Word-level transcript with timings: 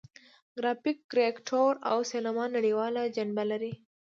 ګرافیک، 0.57 0.97
کاریکاتور 1.11 1.73
او 1.89 1.97
سینما 2.11 2.45
نړیواله 2.55 3.01
جنبه 3.15 3.43
لري. 3.51 3.73